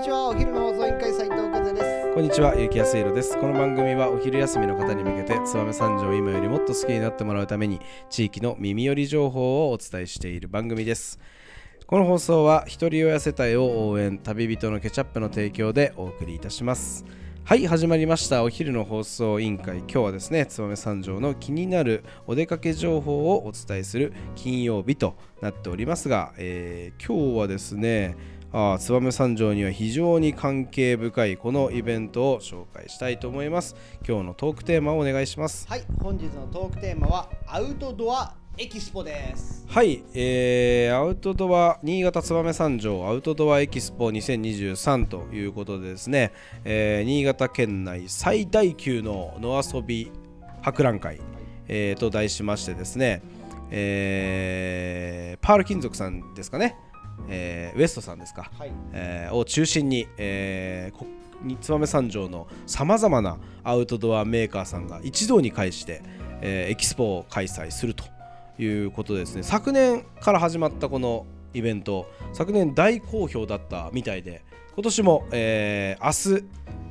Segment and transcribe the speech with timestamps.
[0.00, 3.38] にちはお昼の放送委員会斉藤和也ですこんにちは、ゆきやすいろです。
[3.38, 11.20] この番組はお昼休みの方に向けて、燕三条を今よりもっと好きになってもらうために、地域の耳寄り情報をお伝えしている番組です。
[11.86, 17.04] この放送は、一人親世帯を応援、旅人のケチャップの提供でお送りいたします。
[17.44, 18.42] はい、始まりました。
[18.42, 19.78] お昼の放送委員会。
[19.80, 28.16] 今日はですね、燕三条の気になるお出かけ情報をお伝えする金曜日となっておりますが、えー今日はですね、
[28.52, 33.76] あー燕三条には非常に関係深いこのイベントを紹介したいと思います。
[34.06, 35.68] 今日のトークテーマをお願いします。
[35.68, 46.32] はい本日のトークテーマはアウトドアエキスポですはい、えーアウトドア新潟燕三条アウトドアエキスポ2023ということでですね、
[46.64, 50.10] えー新潟県内最大級の野遊び
[50.60, 51.20] 博覧会、
[51.68, 53.22] えーと題しましてですね、
[53.70, 56.76] えーパール金属さんですかね、
[57.28, 58.72] えーウエストさんですか、はい。
[58.92, 66.02] えーを中心に、えー燕三条のさまざまなアウトドアメーカーさんが一堂に会して、
[66.42, 68.04] えーエキスポを開催すると
[68.62, 69.42] いうことですね。
[69.42, 76.44] 昨年から始まったこのイベント昨年大好評だったみたいで今年も、えー明日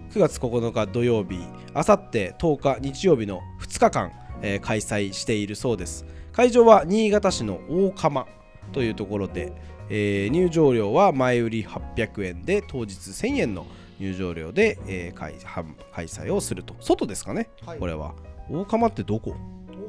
[0.09, 1.37] 9月9日土曜日
[1.75, 4.11] あさって10日日曜日の2日間、
[4.41, 6.05] えー開催しているそうです。
[6.31, 8.25] 会場は新潟市の大釜
[8.71, 9.53] というところで、
[9.89, 13.65] えー入場料は前売り800円で当日1000円の
[13.99, 16.75] 入場料で、えー開販開催をすると。
[16.79, 17.79] 外ですかね、はい。
[17.79, 18.13] これは。
[18.49, 19.35] 大釜ってどこ？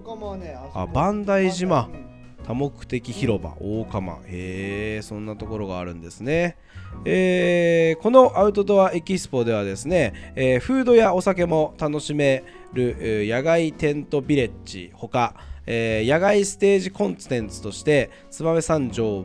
[0.05, 1.89] 大釜はねあ磐梯島。
[1.93, 2.11] うん
[2.43, 3.55] 多目的広場。
[3.61, 4.15] 大釜。
[4.27, 6.57] へえそんなところがあるんですね、
[7.05, 14.91] えーこのアウトドアエキスポではですね、えーフードやお酒も楽しめる、えー野外テントビレッジ。
[14.95, 15.35] ほか、
[15.67, 19.25] えー野外ステージコンテンツとして燕三条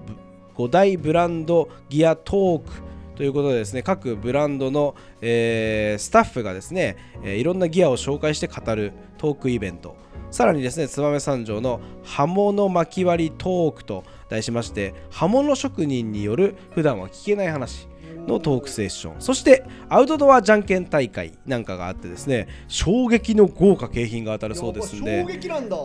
[0.58, 2.72] 5大ブランドギアトーク
[3.16, 9.96] ということでですね各ブランドの、えースタッフがですね、えいろんなギアを紹介して語るトークイベント。
[10.32, 17.88] さらにですね燕三条の刃物巻き割りトークと題しまして刃物職人による普段は聞けない話。
[18.28, 19.22] のトークセッション。
[19.22, 25.26] そしてアウトドアじゃんけん大会なんかがあってですね衝撃の豪華景品が当たるそうですんで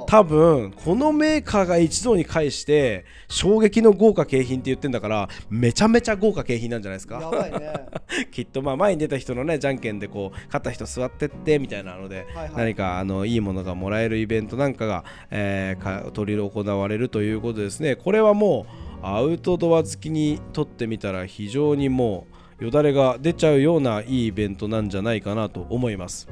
[0.06, 7.30] 多分このメーカーが一堂に会して衝撃の豪華景品って言ってんだからめちゃめちゃ豪華景品なんじゃないですか。
[7.58, 7.86] ね。
[8.32, 12.50] きっとまあ前に出た人のねじゃんけんでこう勝った人座ってってみたいなので、はいはい。
[12.56, 17.96] 何かあのいいものがもらえるイベントなんかが、えーか取り行われるということでですね。
[17.96, 22.26] これはもうアウトドア好きにとってみたら非常にも
[22.60, 26.28] うよだれが出ちゃうようないいイベントなんじゃないかなと思います。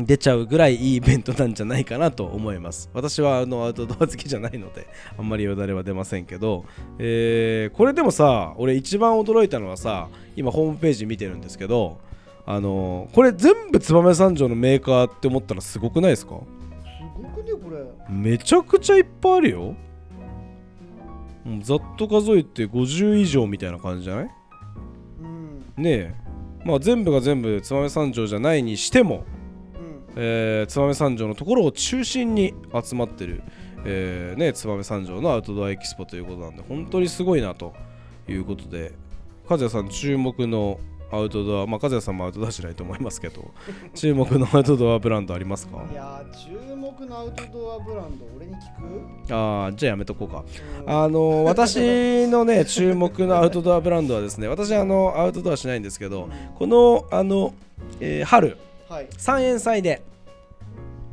[0.00, 2.88] 出ちゃうぐらいいいイベントなんじゃないかなと思います。
[2.94, 4.86] 私はあのアウトドア好きじゃないので
[5.18, 6.64] あんまりよだれは出ませんけど、
[7.00, 11.98] えーこれでもさ俺一番驚いたのはさ今ホームページ見てるんですけど
[12.46, 16.36] あのこれ全部燕三条のメーカーって思ったらすごくないですか？
[16.36, 17.84] すごくねこれ。
[18.08, 19.74] めちゃくちゃいっぱいあるよ
[21.62, 24.30] ざっと数えて50以上みたいな感じじゃない？
[25.22, 25.82] うん。
[25.82, 26.14] ねえ。
[26.64, 29.24] まあ全部が全部燕三条じゃないにしても
[29.74, 30.12] うん。
[30.16, 32.54] えー、燕三条のところを中心に
[32.84, 33.42] 集まってる、
[33.84, 37.74] えーね、燕三条のアウトドアエキスポということなんで本当にすごいなと
[38.28, 38.92] いうことで
[39.48, 43.50] 和也さん注目のアウトドアまあ和也さんもアウトドアしないと思いますけど
[43.94, 45.78] 注目のアウトドアブランドありますか？
[45.90, 46.36] いやー
[46.68, 49.34] 注目のアウトドアブランド俺に聞く？
[49.34, 50.44] ああじゃあやめとこうか。
[50.86, 50.90] うん。
[51.04, 57.54] あの私のね 注目のアウトドアブランドはですね私あのアウトドアしないんですけどこのあの、
[58.00, 58.56] えー春
[58.88, 59.06] はい。
[59.16, 60.02] 三円祭で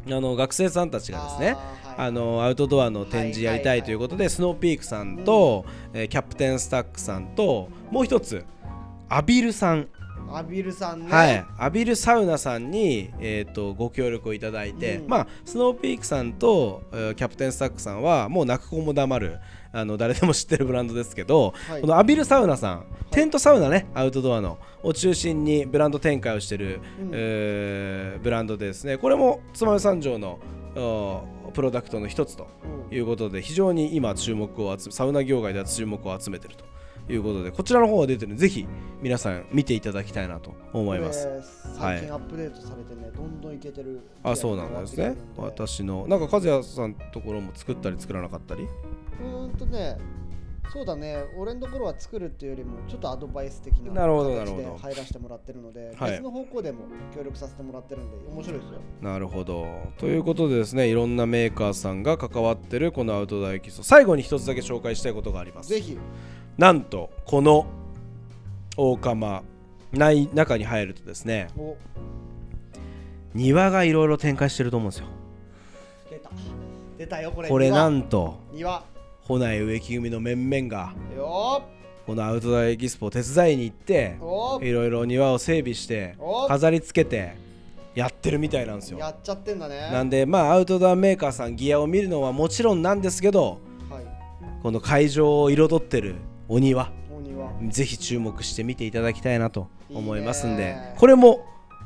[0.07, 1.57] あの学生さんたちがですね
[1.97, 5.63] あのアウトドアの展示やりたいということで、スノーピークさんと、
[5.93, 8.43] えーキャプテンスタックさんともう一つ
[9.09, 9.87] アビルさん、
[10.31, 11.11] アビルさんね。
[11.11, 15.07] はい、アビルサウナさんに、えー、とご協力をいただいて、うん。
[15.07, 19.37] まあスノーピークさんと、えーキャプテンスタックさんはもう泣く子も黙る
[19.71, 21.81] あの誰でも知ってるブランドですけど、はい。
[21.81, 27.11] このアビルサウナさん、テントサウナねアウトドアのを中心にブランド展開をしてる、うん。
[27.13, 28.97] えーブランドでですね。
[28.97, 30.39] これも燕三条の
[31.53, 32.47] プロダクトの一つと
[32.89, 32.97] うん。
[32.97, 36.65] いうことで非常に今注目を集めサウナ業界では注目を集めていると
[37.07, 38.67] いうことでこちらの方が出てるのでぜひ
[39.01, 41.27] 皆さん見ていただきたいなと思います。
[41.77, 43.99] 最近アップデートされてね、どんどんいけてる。
[44.23, 45.15] あそうなんですね。
[45.37, 48.63] 私のなんか和也さんのところも作ったり作らなかったり？
[48.63, 49.97] うーんとね
[50.73, 51.23] そうだね。
[51.37, 56.11] 俺のところは作るっていうよりもちょっとアドバイス的な形で入らせてもらってるので、はい。
[56.11, 58.79] 別の方向でも協力させてもらってるんで面白いですよ。
[58.99, 59.67] なるほど。
[59.99, 65.69] ということでですねいろんなメーカーさんが関わってるこのアウトドアエキスト最後に一つだけ紹介したいことがあります。
[65.69, 65.99] ぜひ
[66.57, 67.65] なんとこの
[68.77, 69.43] 大釜
[69.91, 71.75] ない中に入るとですねお。
[73.33, 75.07] 庭がいろいろ展開してると思うんですよ。
[76.09, 76.29] 出た。
[76.97, 77.49] 出たよこれ。
[77.49, 77.77] これ庭。
[77.77, 78.83] なんと庭。
[79.23, 81.63] 穂内植木組の面々がよ。
[82.05, 84.17] このアウトドアエキスポを手伝いに行って
[84.61, 86.47] いろいろ庭を整備してお。
[86.47, 87.35] 飾り付けて
[87.95, 88.99] やってるみたいなんですよ。
[88.99, 89.89] やっちゃってんだね。
[89.91, 93.59] なんでまあアウトドアメーカーさんギアを見るのはもちろんなんですけど
[93.89, 94.05] はい。
[94.61, 96.15] この会場を彩ってる
[96.49, 96.91] お庭。
[97.69, 101.45] ぜひ注目して見ていただきたいなと思いますんでこれも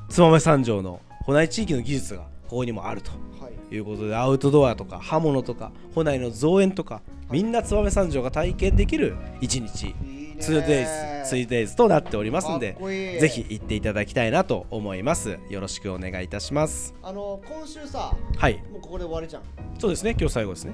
[0.10, 3.12] 燕三条の穂内地域の技術がここにもあると
[3.42, 3.76] はい。
[3.76, 7.02] いうことでアウトドアとか刃物とか穂内の造園とか
[7.32, 10.36] みんな燕三条が体験できる1日いいね。
[10.40, 12.76] 2days、3days となっておりますんで
[13.20, 15.38] ぜひ行っていただきたいなと思います。
[15.50, 16.94] よろしくお願いいたします。
[17.04, 18.62] あの今週さはい。
[18.72, 19.44] もうここで終わりじゃん。
[19.78, 20.16] そうですね。
[20.20, 20.74] 今日最後ですね。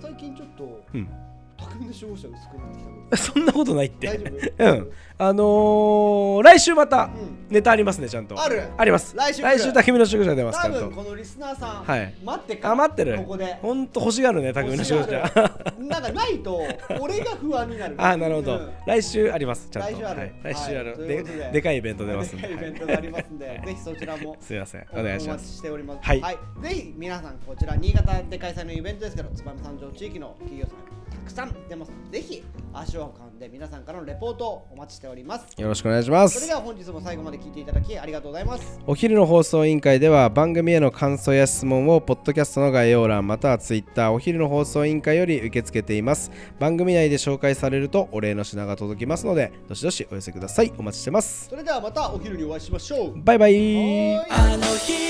[0.00, 1.08] 最近ちょっとうん
[1.56, 4.06] 匠の守護者薄くなってきた そんなことないって。
[4.08, 4.24] 大丈
[4.58, 4.64] 夫？
[4.64, 4.90] うん。
[5.18, 7.36] あのー、来週またうん。
[7.48, 8.40] ネタありますねちゃんと。
[8.40, 8.64] ある。
[8.76, 9.14] あります。
[9.16, 10.80] 来週来週匠の守護者出ますち多ゃんと。
[10.88, 12.14] 分このリスナーさん、はい。
[12.24, 13.16] 待ってかあ待ってる。
[13.18, 13.54] ここで。
[13.62, 15.42] ほんと欲しがるね匠の守護者欲しが
[15.78, 15.86] る。
[15.86, 16.60] なんかないと
[17.00, 17.94] 俺が不安になる。
[18.02, 18.70] あなるほど、うん。
[18.86, 19.88] 来週ありますちゃんと。
[19.92, 20.20] 来週ある。
[20.20, 21.50] はい、来週ある、はいというでことで。
[21.52, 22.48] でかいイベント出ますんで。
[22.48, 23.60] でかいイベントがありますんで、はい。
[23.66, 24.36] ぜひそちらも。
[24.40, 24.86] すいません。
[24.92, 25.98] お願いしまお待ちすしております。
[26.06, 26.20] はい。
[26.20, 30.95] ぜひ皆さんこちら新潟で開催のイベントですけど、燕三条地域の企業さんた
[31.26, 31.76] くさんで。
[32.10, 32.42] ぜひ
[32.72, 35.46] 足を運んで皆さんからのレポートをお待ちしております。
[35.60, 38.80] よろしくお願いしまそれすでは本日も最後まで聞いていただきありがとうございます。
[38.86, 53.22] お昼の放送委員会では番組への感想や質問をポッドキャストの概要欄またはツイッターお昼の放送委員会より受け付けています番組内で紹介されるとお礼の品が届きますのでどしどしお寄せくださいお待ちしてますそれではまたお昼にお会いしましょう。
[53.22, 55.05] バイバイ